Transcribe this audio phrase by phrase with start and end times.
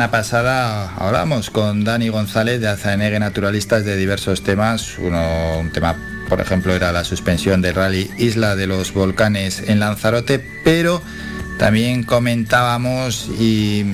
[0.00, 4.96] semana pasada hablamos con Dani González de Azanegue Naturalistas de diversos temas.
[4.98, 5.94] Uno, un tema,
[6.26, 11.02] por ejemplo, era la suspensión del rally Isla de los Volcanes en Lanzarote, pero
[11.58, 13.84] también comentábamos y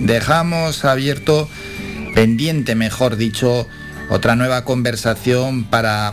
[0.00, 1.48] dejamos abierto,
[2.12, 3.68] pendiente, mejor dicho,
[4.10, 6.12] otra nueva conversación para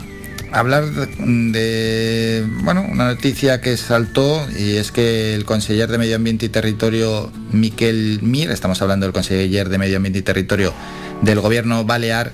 [0.51, 6.45] hablar de bueno, una noticia que saltó y es que el conseller de Medio Ambiente
[6.47, 10.73] y Territorio Miquel Mir, estamos hablando del conseller de Medio Ambiente y Territorio
[11.21, 12.31] del gobierno balear,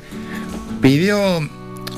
[0.81, 1.47] pidió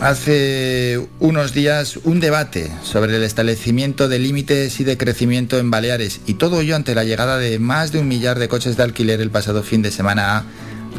[0.02, 6.22] hace unos días un debate sobre el establecimiento de límites y de crecimiento en Baleares
[6.28, 9.22] y todo ello ante la llegada de más de un millar de coches de alquiler
[9.22, 10.44] el pasado fin de semana a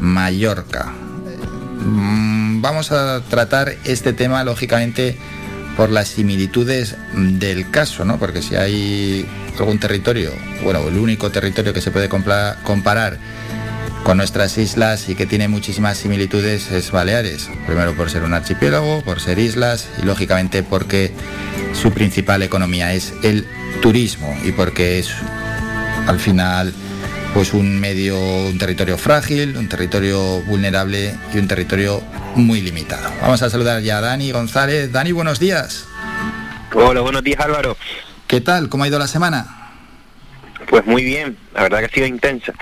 [0.01, 0.93] Mallorca
[2.61, 5.17] vamos a tratar este tema, lógicamente,
[5.77, 8.19] por las similitudes del caso, ¿no?
[8.19, 9.27] Porque si hay
[9.59, 13.19] algún territorio, bueno, el único territorio que se puede comparar
[14.05, 17.51] con nuestras islas y que tiene muchísimas similitudes es Baleares.
[17.67, 21.13] Primero por ser un archipiélago, por ser islas y lógicamente porque
[21.75, 23.47] su principal economía es el
[23.83, 25.11] turismo y porque es
[26.07, 26.73] al final
[27.35, 32.03] pues un medio, un territorio frágil, un territorio vulnerable y un territorio
[32.37, 33.11] muy limitado.
[33.21, 34.93] Vamos a saludar ya a Dani González.
[34.93, 35.87] Dani, buenos días.
[36.75, 37.77] Hola, buenos días Álvaro.
[38.27, 38.69] ¿Qué tal?
[38.69, 39.73] ¿Cómo ha ido la semana?
[40.69, 42.53] Pues muy bien, la verdad que ha sido intensa.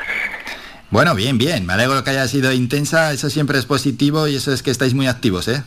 [0.91, 1.67] Bueno, bien, bien.
[1.67, 4.95] Me alegro que haya sido intensa, eso siempre es positivo y eso es que estáis
[4.95, 5.63] muy activos, ¿eh?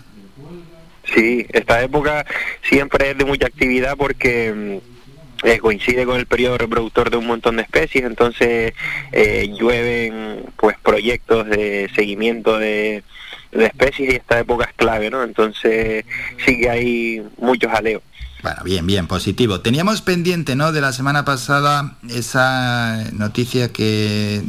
[1.14, 2.26] Sí, esta época
[2.62, 4.54] siempre es de mucha actividad porque
[5.44, 8.74] mm, eh, coincide con el periodo reproductor de un montón de especies, entonces
[9.12, 13.04] eh, llueven pues proyectos de seguimiento de,
[13.52, 15.24] especies y esta época es clave, ¿no?
[15.24, 16.06] Entonces
[16.46, 18.04] sí que hay muchos aleos.
[18.42, 19.60] Bueno, bien, bien, positivo.
[19.60, 20.72] Teníamos pendiente, ¿no?
[20.72, 24.44] De la semana pasada esa noticia que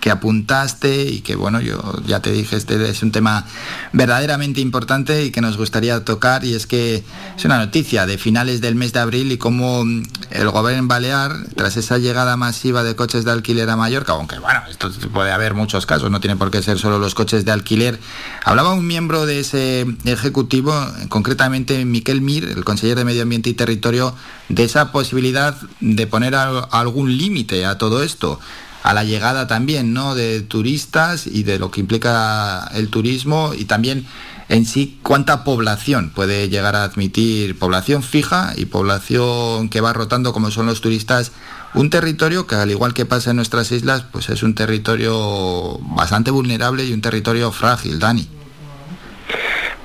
[0.00, 3.44] que apuntaste y que bueno, yo ya te dije, este es un tema
[3.92, 7.02] verdaderamente importante y que nos gustaría tocar y es que
[7.36, 9.84] es una noticia de finales del mes de abril y cómo
[10.30, 14.60] el gobierno balear, tras esa llegada masiva de coches de alquiler a Mallorca, aunque bueno,
[14.70, 17.98] esto puede haber muchos casos, no tiene por qué ser solo los coches de alquiler,
[18.44, 20.74] hablaba un miembro de ese ejecutivo,
[21.08, 24.14] concretamente Miquel Mir, el consejero de Medio Ambiente y Territorio,
[24.48, 28.38] de esa posibilidad de poner algún límite a todo esto
[28.82, 30.14] a la llegada también ¿no?
[30.14, 34.06] de turistas y de lo que implica el turismo y también
[34.48, 40.32] en sí cuánta población puede llegar a admitir población fija y población que va rotando
[40.32, 41.32] como son los turistas
[41.74, 46.30] un territorio que al igual que pasa en nuestras islas pues es un territorio bastante
[46.30, 48.37] vulnerable y un territorio frágil Dani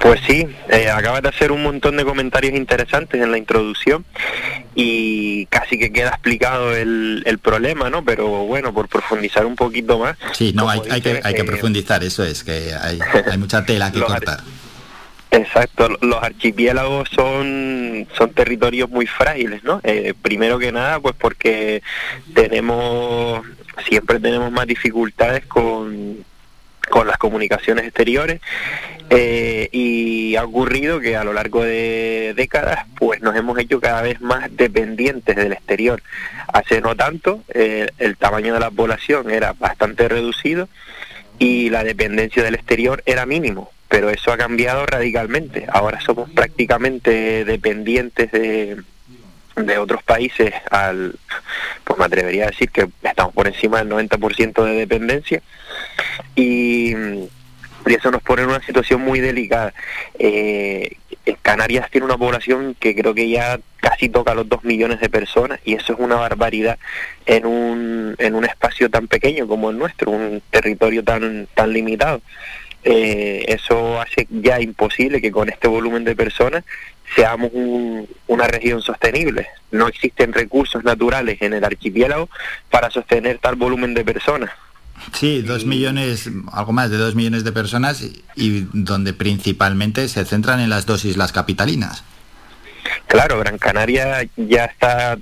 [0.03, 4.03] pues sí, eh, acabas de hacer un montón de comentarios interesantes en la introducción
[4.75, 8.03] y casi que queda explicado el, problema, ¿no?
[8.03, 10.17] Pero bueno, por profundizar un poquito más.
[10.33, 12.99] Sí, no, hay, que, hay que eh, profundizar, eso es, que hay,
[13.31, 14.41] hay mucha tela que cortar.
[15.31, 19.79] Exacto, los archipiélagos son, son territorios muy frágiles, ¿no?
[19.85, 21.81] Eh, primero que nada, pues porque
[22.33, 23.41] tenemos,
[23.87, 26.25] siempre tenemos más dificultades con
[26.89, 28.41] con las comunicaciones exteriores
[29.09, 34.01] eh, y ha ocurrido que a lo largo de décadas pues nos hemos hecho cada
[34.01, 36.01] vez más dependientes del exterior.
[36.51, 40.67] Hace no tanto eh, el tamaño de la población era bastante reducido
[41.39, 45.65] y la dependencia del exterior era mínimo, pero eso ha cambiado radicalmente.
[45.71, 48.81] Ahora somos prácticamente dependientes de,
[49.55, 51.15] de otros países al,
[51.83, 55.41] pues me atrevería a decir que estamos por encima del 90% de dependencia
[56.35, 56.93] y,
[57.85, 59.73] eso nos pone en una situación muy delicada.
[60.17, 60.95] Eh,
[61.41, 65.59] Canarias tiene una población que creo que ya casi toca los 2 millones de personas
[65.65, 66.79] y eso es una barbaridad
[67.25, 72.21] en un, en un espacio tan pequeño como el nuestro, un territorio tan, tan limitado.
[72.85, 76.63] Eh, eso hace ya imposible que con este volumen de personas
[77.15, 77.51] seamos
[78.27, 79.47] una región sostenible.
[79.71, 82.29] No existen recursos naturales en el archipiélago
[82.69, 84.51] para sostener tal volumen de personas.
[85.13, 88.03] Sí, dos millones, algo más de dos millones de personas
[88.35, 92.03] y donde principalmente se centran en las dos islas capitalinas.
[93.07, 95.17] Claro, Gran Canaria ya está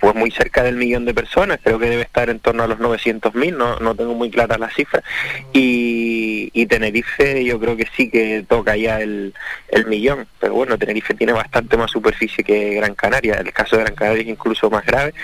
[0.00, 2.78] pues muy cerca del millón de personas, creo que debe estar en torno a los
[2.78, 5.04] 900.000, no, no tengo muy claras las cifras,
[5.52, 9.34] y, y Tenerife yo creo que sí que toca ya el,
[9.68, 13.84] el millón, pero bueno, Tenerife tiene bastante más superficie que Gran Canaria, el caso de
[13.84, 15.14] Gran Canaria es incluso más grave,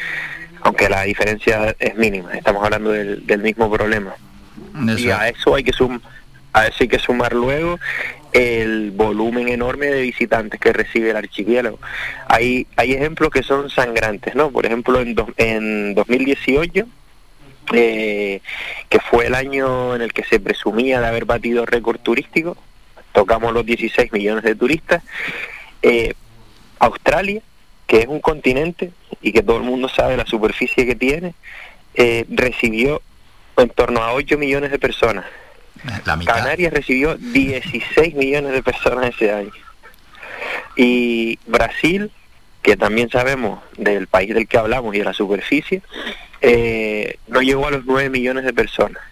[0.64, 4.14] aunque la diferencia es mínima, estamos hablando del, del mismo problema.
[4.96, 6.00] Y a eso hay que sum
[6.52, 7.78] a eso hay que sumar luego
[8.32, 11.78] el volumen enorme de visitantes que recibe el archipiélago.
[12.28, 14.50] Hay, hay ejemplos que son sangrantes, ¿no?
[14.50, 16.86] Por ejemplo, en, en 2018,
[17.72, 18.40] eh,
[18.88, 22.56] que fue el año en el que se presumía de haber batido récord turístico,
[23.12, 25.02] tocamos los 16 millones de turistas.
[25.82, 26.14] Eh,
[26.80, 27.40] Australia,
[27.86, 28.92] que es un continente
[29.22, 31.34] y que todo el mundo sabe la superficie que tiene,
[31.94, 33.02] eh, recibió
[33.56, 35.24] en torno a 8 millones de personas.
[36.24, 39.52] Canarias recibió 16 millones de personas ese año.
[40.76, 42.10] Y Brasil,
[42.62, 45.82] que también sabemos del país del que hablamos y de la superficie,
[46.40, 49.02] eh, no llegó a los 9 millones de personas.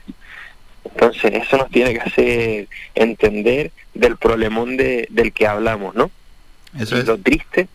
[0.84, 6.10] Entonces, eso nos tiene que hacer entender del problemón de, del que hablamos, ¿no?
[6.78, 7.68] Eso y lo triste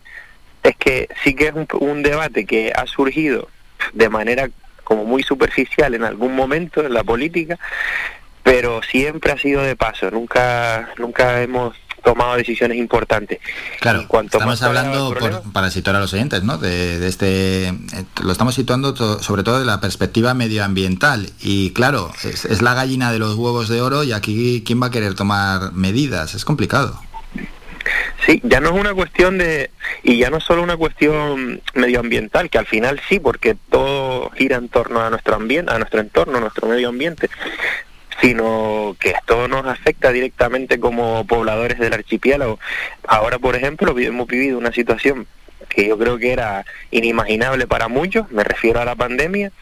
[0.68, 3.48] es que sí que es un, un debate que ha surgido
[3.92, 4.48] de manera
[4.84, 7.58] como muy superficial en algún momento en la política,
[8.42, 13.40] pero siempre ha sido de paso, nunca, nunca hemos tomado decisiones importantes.
[13.80, 15.14] Claro, estamos hablando,
[15.52, 16.56] para situar a los oyentes, ¿no?
[16.56, 17.74] De, este, eh,
[18.22, 21.30] lo estamos situando sobre todo de la perspectiva medioambiental.
[21.40, 24.86] Y claro, es, es, la gallina de los huevos de oro y aquí, ¿quién va
[24.86, 26.34] a querer tomar medidas?
[26.34, 26.98] Es complicado.
[28.26, 29.70] Sí, ya no es una cuestión de,
[30.02, 34.68] y ya no solo una cuestión medioambiental, que al final sí, porque todo gira en
[34.68, 37.30] torno a nuestro ambiente, a nuestro entorno, a nuestro medio ambiente,
[38.20, 42.58] sino que esto nos afecta directamente como pobladores del archipiélago.
[43.06, 45.26] Ahora, por ejemplo, hemos vivido una situación
[45.68, 49.52] que yo creo que era inimaginable para muchos, me refiero a la pandemia,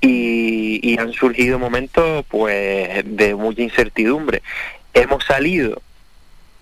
[0.00, 4.42] y, han surgido momentos pues de mucha incertidumbre.
[4.92, 5.80] Hemos salido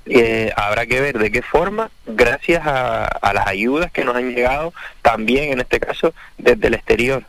[0.06, 4.34] eh, habrá que ver de qué forma, gracias a, a, las ayudas que nos han
[4.34, 7.24] llegado también en este caso desde el exterior.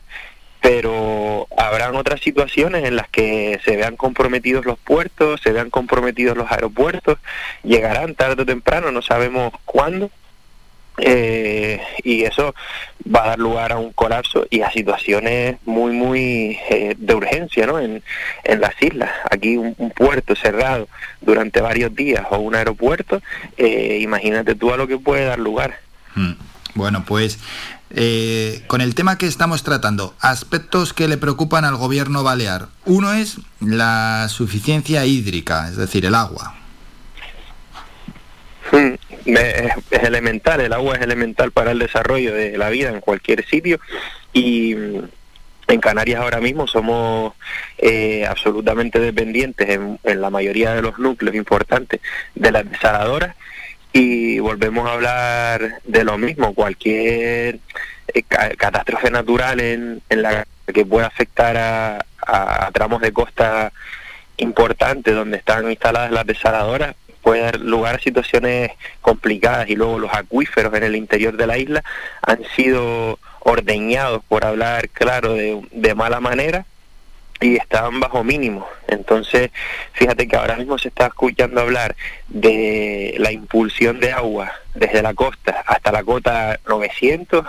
[0.61, 6.37] Pero habrán otras situaciones en las que se vean comprometidos los puertos, se vean comprometidos
[6.37, 7.17] los aeropuertos,
[7.63, 10.09] llegarán tarde o temprano, no sabemos cuándo,
[10.97, 12.53] eh, y eso
[13.13, 17.65] va a dar lugar a un colapso y a situaciones muy, muy eh, de urgencia
[17.65, 17.79] ¿no?
[17.79, 18.03] en,
[18.43, 19.11] en las islas.
[19.29, 20.87] Aquí un, puerto cerrado
[21.21, 23.21] durante varios días o un aeropuerto,
[23.57, 25.79] eh, imagínate tú a lo que puede dar lugar.
[26.15, 26.33] Hmm.
[26.75, 27.39] Bueno, pues
[27.95, 32.69] eh, con el tema que estamos tratando, aspectos que le preocupan al gobierno balear.
[32.85, 36.55] Uno es la suficiencia hídrica, es decir, el agua.
[39.25, 43.79] Es, elemental, el agua es elemental para el desarrollo de la vida en cualquier sitio.
[44.33, 45.03] Y mm,
[45.67, 47.33] en Canarias ahora mismo somos
[47.77, 52.01] eh, absolutamente dependientes en, la mayoría de los núcleos importantes
[52.35, 53.35] de las desaladoras.
[53.91, 57.59] Y volvemos a hablar de lo mismo, cualquier
[58.13, 63.71] eh, catástrofe natural en, la que pueda afectar a, tramos de costa
[64.37, 68.71] importantes donde están instaladas las desaladoras puede dar lugar a situaciones
[69.01, 71.83] complicadas y luego los acuíferos en el interior de la isla
[72.21, 76.65] han sido ordeñados, por hablar claro, de, de mala manera
[77.43, 78.67] y estaban bajo mínimo.
[78.87, 79.51] Entonces,
[79.93, 81.95] fíjate que ahora mismo se está escuchando hablar
[82.27, 87.45] de la impulsión de agua desde la costa hasta la cota 900,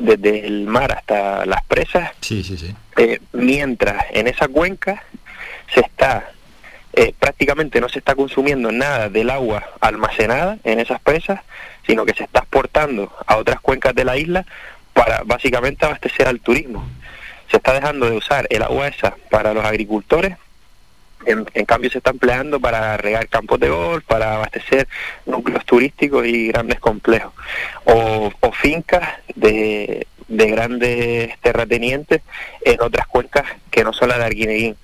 [0.00, 2.12] desde el mar hasta las presas.
[2.20, 2.74] Sí, sí, sí.
[2.96, 5.02] Eh, mientras en esa cuenca
[5.72, 6.30] se está
[6.96, 11.40] eh, prácticamente no se está consumiendo nada del agua almacenada en esas presas,
[11.86, 14.44] sino que se está exportando a otras cuencas de la isla
[14.92, 16.84] para básicamente abastecer al turismo
[17.50, 20.36] se está dejando de usar el agua esa para los agricultores,
[21.24, 24.86] en, cambio se está empleando para regar campos de golf, para abastecer
[25.24, 27.32] núcleos turísticos y grandes complejos,
[27.84, 32.22] o, fincas de, de, grandes terratenientes
[32.64, 34.76] en otras cuencas que no son las de Arguineguín.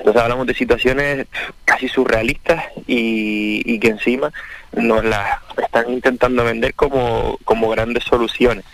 [0.00, 1.26] Entonces hablamos de situaciones
[1.64, 4.32] casi surrealistas y, que encima
[4.72, 8.64] nos las están intentando vender como, como grandes soluciones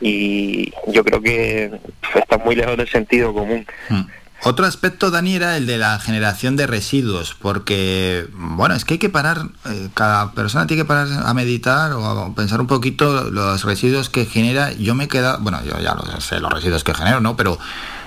[0.00, 1.70] y yo creo que
[2.14, 3.66] está muy lejos del sentido común.
[3.88, 4.02] Hmm.
[4.42, 8.98] Otro aspecto, Dani, era el de la generación de residuos, porque, bueno, es que hay
[8.98, 13.30] que parar, eh, cada persona tiene que parar a meditar o a pensar un poquito
[13.30, 14.72] los residuos que genera.
[14.72, 17.36] Yo me he quedado, bueno, yo ya lo sé, los residuos que genero, ¿no?
[17.36, 17.58] Pero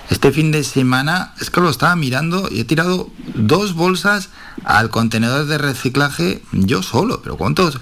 [0.09, 4.29] este fin de semana es que lo estaba mirando y he tirado dos bolsas
[4.65, 7.21] al contenedor de reciclaje yo solo.
[7.21, 7.79] Pero ¿cuántos,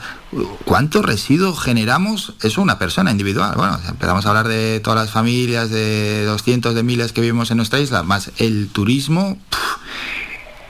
[0.65, 2.33] cuántos residuos generamos?
[2.41, 3.55] Eso una persona individual.
[3.55, 7.57] Bueno, empezamos a hablar de todas las familias, de 200 de miles que vivimos en
[7.57, 9.37] nuestra isla, más el turismo.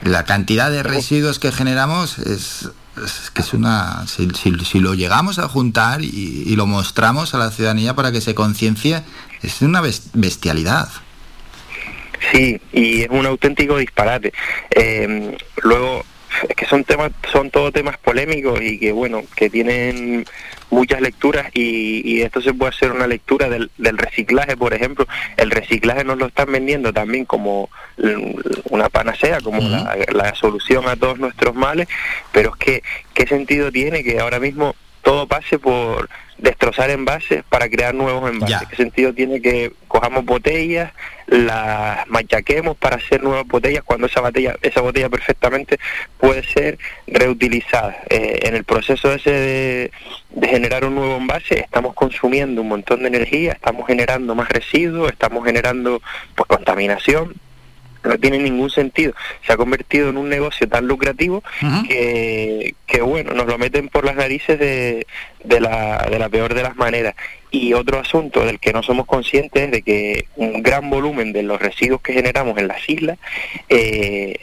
[0.02, 2.70] La cantidad de residuos que generamos es,
[3.34, 4.06] que es una...
[4.06, 9.02] Si, lo llegamos a juntar y, lo mostramos a la ciudadanía para que se conciencie,
[9.42, 9.82] es una
[10.14, 10.88] bestialidad.
[12.30, 14.32] Sí, y es un auténtico disparate.
[14.70, 16.04] Eh, luego,
[16.48, 20.24] es que son temas, son todos temas polémicos y que bueno, que tienen
[20.70, 25.06] muchas lecturas y, esto se puede hacer una lectura del, reciclaje, por ejemplo.
[25.36, 27.68] El reciclaje nos lo están vendiendo también como
[28.70, 31.88] una panacea, como la, la, solución a todos nuestros males,
[32.32, 37.68] pero es que, ¿qué sentido tiene que ahora mismo todo pase por destrozar envases para
[37.68, 38.68] crear nuevos envases.
[38.68, 40.92] ¿Qué sentido tiene que cojamos botellas,
[41.32, 45.78] las machaquemos para hacer nuevas botellas cuando esa botella, esa botella perfectamente
[46.18, 47.96] puede ser reutilizada?
[48.10, 49.90] Eh, en el proceso ese de,
[50.30, 55.10] de, generar un nuevo envase estamos consumiendo un montón de energía, estamos generando más residuos,
[55.10, 56.02] estamos generando
[56.34, 57.34] pues contaminación
[58.04, 59.14] no tiene ningún sentido.
[59.46, 61.42] Se ha convertido en un negocio tan lucrativo
[61.88, 65.06] que, que, bueno, nos lo meten por las narices de,
[65.44, 67.14] de, la, de la peor de las maneras.
[67.52, 71.44] Y otro asunto del que no somos conscientes es de que un gran volumen de
[71.44, 73.18] los residuos que generamos en las islas
[73.68, 74.40] eh,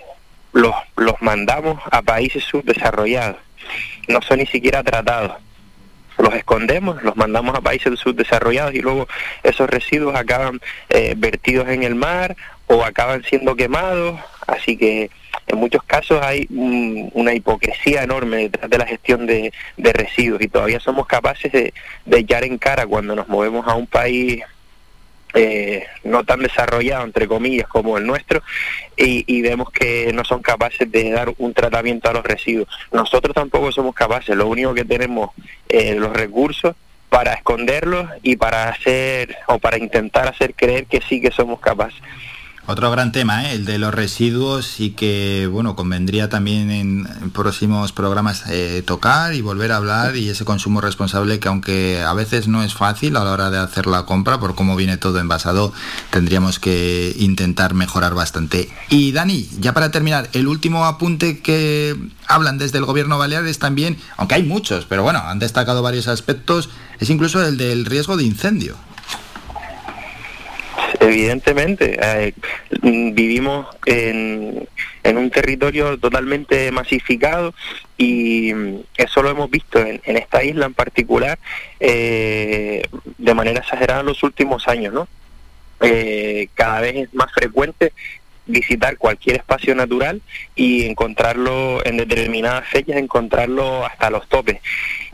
[0.53, 3.37] los, los mandamos a países subdesarrollados.
[4.07, 5.33] No son ni siquiera tratados
[6.19, 9.07] los escondemos, los mandamos a países subdesarrollados y luego
[9.43, 12.35] esos residuos acaban eh, vertidos en el mar
[12.67, 15.09] o acaban siendo quemados, así que
[15.49, 20.79] en muchos casos hay una hipocresía enorme detrás de la gestión de, residuos y todavía
[20.79, 21.73] somos capaces de,
[22.05, 24.43] de echar en cara cuando nos movemos a un país
[25.33, 28.41] eh, no tan desarrollado, entre comillas, como el nuestro,
[28.97, 32.67] y, vemos que no son capaces de dar un tratamiento a los residuos.
[32.91, 35.29] Nosotros tampoco somos capaces, lo único que tenemos
[35.69, 36.75] eh, los recursos
[37.09, 42.01] para esconderlos y para hacer o para intentar hacer creer que sí que somos capaces.
[42.71, 43.55] Otro gran tema, ¿eh?
[43.55, 49.41] el de los residuos y que, bueno, convendría también en, próximos programas eh, tocar y
[49.41, 53.23] volver a hablar y ese consumo responsable que aunque a veces no es fácil a
[53.23, 55.73] la hora de hacer la compra por cómo viene todo envasado,
[56.11, 58.69] tendríamos que intentar mejorar bastante.
[58.89, 61.95] Y Dani, ya para terminar, el último apunte que
[62.27, 66.69] hablan desde el gobierno baleares también, aunque hay muchos, pero bueno, han destacado varios aspectos,
[66.99, 68.75] es incluso el del riesgo de incendio.
[71.09, 72.33] Evidentemente, eh,
[72.83, 74.67] vivimos en,
[75.03, 77.55] un territorio totalmente masificado
[77.97, 78.53] y
[78.95, 81.39] eso lo hemos visto en, esta isla en particular
[81.79, 82.83] eh,
[83.17, 85.07] de manera exagerada en los últimos años, ¿no?
[85.81, 87.91] Eh, cada vez es más frecuente
[88.45, 90.21] visitar cualquier espacio natural
[90.55, 94.59] y encontrarlo en determinadas fechas, encontrarlo hasta los topes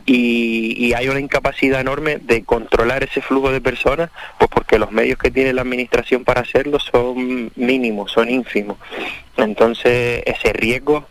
[0.06, 5.18] y, hay una incapacidad enorme de controlar ese flujo de personas, pues porque los medios
[5.18, 8.78] que tiene la administración para hacerlo son mínimos, son ínfimos.
[9.36, 11.06] Entonces ese riesgo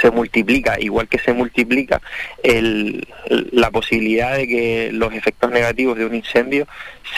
[0.00, 2.00] se multiplica, igual que se multiplica
[2.42, 6.66] el, la posibilidad de que los efectos negativos de un incendio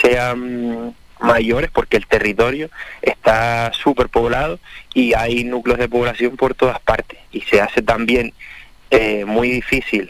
[0.01, 2.69] sean mayores porque el territorio
[3.01, 4.59] está superpoblado
[4.93, 8.33] y hay núcleos de población por todas partes y se hace también
[8.91, 10.09] eh, muy difícil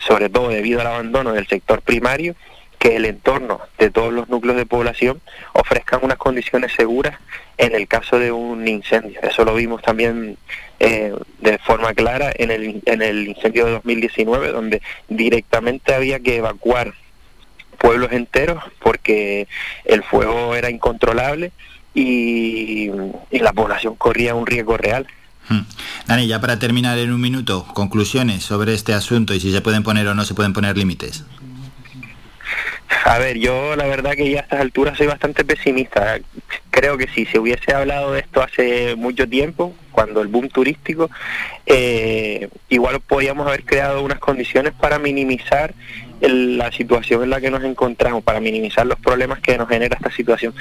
[0.00, 2.34] sobre todo debido al abandono del sector primario,
[2.78, 5.20] que el entorno de todos los núcleos de población
[5.54, 7.18] ofrezcan unas condiciones seguras
[7.58, 9.20] en el caso de un incendio.
[9.22, 10.36] Eso lo vimos también
[10.78, 16.36] eh, de forma clara en el, en el incendio de 2019, donde directamente había que
[16.36, 16.92] evacuar
[17.78, 19.48] pueblos enteros porque
[19.84, 21.52] el fuego era incontrolable
[21.94, 22.90] y
[23.30, 25.06] la población corría un riesgo real.
[25.48, 25.60] Hmm.
[26.06, 29.82] Dani, ya para terminar en un minuto, conclusiones sobre este asunto y si se pueden
[29.82, 31.24] poner o no se pueden poner límites.
[33.04, 36.18] A ver, yo la verdad que ya a estas alturas soy bastante pesimista.
[36.70, 41.08] Creo que si se hubiese hablado de esto hace mucho tiempo, cuando el boom turístico,
[41.66, 45.72] eh, igual podíamos haber creado unas condiciones para minimizar
[46.20, 50.10] la situación en la que nos encontramos, para minimizar los problemas que nos genera esta
[50.10, 50.54] situación.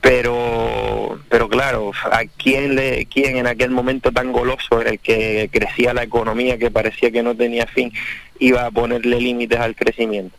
[0.00, 5.48] Pero, pero claro, ¿a quién, le, quién en aquel momento tan goloso en el que
[5.52, 7.92] crecía la economía, que parecía que no tenía fin,
[8.38, 10.36] iba a ponerle límites al crecimiento?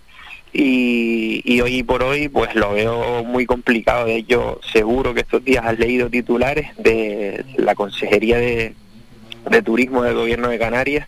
[0.56, 4.06] Y, y, hoy por hoy pues lo veo muy complicado.
[4.06, 8.75] De hecho, seguro que estos días has leído titulares de la Consejería de,
[9.50, 11.07] de Turismo del Gobierno de Canarias,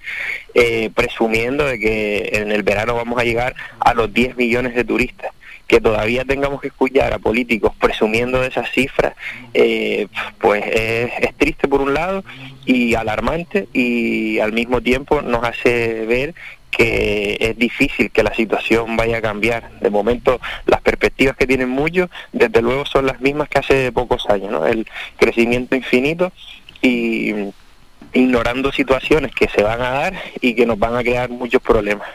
[0.53, 4.83] eh, presumiendo de que en el verano vamos a llegar a los 10 millones de
[4.83, 5.31] turistas.
[5.67, 9.15] Que todavía tengamos que escuchar a políticos presumiendo de esas cifras,
[9.55, 12.23] eh, pues es, triste por un lado
[12.65, 16.35] y alarmante y al mismo tiempo nos hace ver
[16.69, 19.71] que es difícil que la situación vaya a cambiar.
[19.79, 24.29] De momento, las perspectivas que tienen muchos, desde luego, son las mismas que hace pocos
[24.29, 24.67] años, ¿no?
[24.67, 24.85] El
[25.17, 26.31] crecimiento infinito
[26.81, 27.33] y
[28.15, 32.07] ignorando situaciones que se van a dar y que nos van a crear muchos problemas.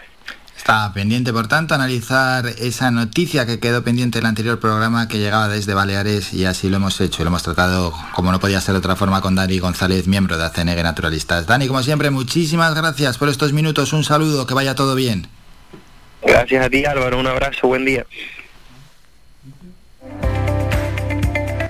[0.57, 5.19] Está pendiente, por tanto, analizar esa noticia que quedó pendiente en el anterior programa que
[5.19, 7.23] llegaba desde Baleares y así lo hemos hecho.
[7.23, 10.45] Lo hemos tratado, como no podía ser de otra forma, con Dani González, miembro de
[10.45, 11.47] ACNG Naturalistas.
[11.47, 13.95] Dani, como siempre, muchísimas gracias por estos minutos.
[13.95, 15.29] Un saludo, que vaya todo bien.
[16.23, 17.19] Gracias a ti, Álvaro.
[17.19, 18.05] Un abrazo, buen día.